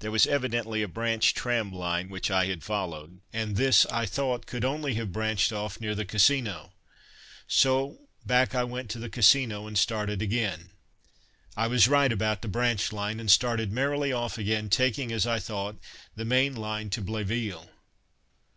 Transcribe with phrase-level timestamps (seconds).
[0.00, 4.44] There was evidently a branch tram line, which I had followed, and this I thought
[4.44, 6.72] could only have branched off near the Casino,
[7.46, 10.70] so back I went to the Casino and started again.
[11.56, 15.38] I was right about the branch line, and started merrily off again, taking as I
[15.38, 15.76] thought
[16.16, 17.68] the main line to Bléville.